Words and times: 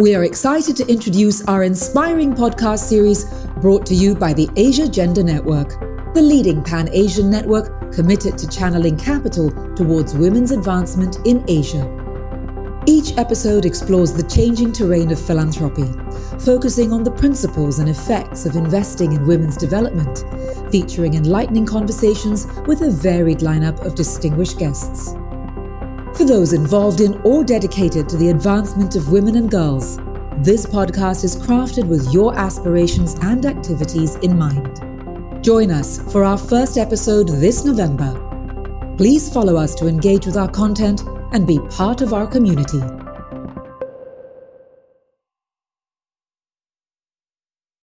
We 0.00 0.14
are 0.14 0.24
excited 0.24 0.78
to 0.78 0.86
introduce 0.90 1.46
our 1.46 1.62
inspiring 1.62 2.32
podcast 2.32 2.88
series 2.88 3.26
brought 3.60 3.84
to 3.84 3.94
you 3.94 4.14
by 4.14 4.32
the 4.32 4.48
Asia 4.56 4.88
Gender 4.88 5.22
Network, 5.22 5.78
the 6.14 6.22
leading 6.22 6.64
pan 6.64 6.88
Asian 6.90 7.28
network 7.28 7.92
committed 7.92 8.38
to 8.38 8.48
channeling 8.48 8.96
capital 8.96 9.50
towards 9.74 10.14
women's 10.14 10.52
advancement 10.52 11.18
in 11.26 11.44
Asia. 11.48 11.84
Each 12.86 13.14
episode 13.18 13.66
explores 13.66 14.14
the 14.14 14.22
changing 14.22 14.72
terrain 14.72 15.12
of 15.12 15.20
philanthropy, 15.20 15.92
focusing 16.38 16.94
on 16.94 17.04
the 17.04 17.10
principles 17.10 17.78
and 17.78 17.90
effects 17.90 18.46
of 18.46 18.56
investing 18.56 19.12
in 19.12 19.26
women's 19.26 19.58
development, 19.58 20.24
featuring 20.72 21.12
enlightening 21.12 21.66
conversations 21.66 22.46
with 22.66 22.80
a 22.80 22.90
varied 22.90 23.40
lineup 23.40 23.84
of 23.84 23.96
distinguished 23.96 24.58
guests. 24.58 25.14
For 26.14 26.24
those 26.26 26.52
involved 26.52 27.00
in 27.00 27.20
or 27.22 27.44
dedicated 27.44 28.08
to 28.08 28.16
the 28.16 28.30
advancement 28.30 28.96
of 28.96 29.10
women 29.10 29.36
and 29.36 29.50
girls, 29.50 29.96
this 30.38 30.66
podcast 30.66 31.24
is 31.24 31.36
crafted 31.36 31.86
with 31.86 32.12
your 32.12 32.38
aspirations 32.38 33.14
and 33.22 33.46
activities 33.46 34.16
in 34.16 34.36
mind. 34.38 35.44
Join 35.44 35.70
us 35.70 36.00
for 36.12 36.24
our 36.24 36.36
first 36.36 36.76
episode 36.76 37.28
this 37.28 37.64
November. 37.64 38.14
Please 38.96 39.32
follow 39.32 39.56
us 39.56 39.74
to 39.76 39.86
engage 39.86 40.26
with 40.26 40.36
our 40.36 40.50
content 40.50 41.02
and 41.32 41.46
be 41.46 41.58
part 41.70 42.02
of 42.02 42.12
our 42.12 42.26
community. 42.26 42.82